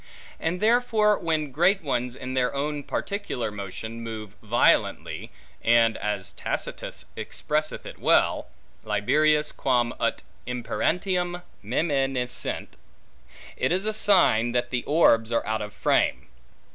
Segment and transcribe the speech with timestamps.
[0.39, 5.29] And therefore, when great ones in their own particular motion, move violently,
[5.61, 8.47] and, as Tacitus expresseth it well,
[8.83, 12.77] liberius quam ut imperantium meminissent;
[13.55, 16.29] it is a sign the orbs are out of frame.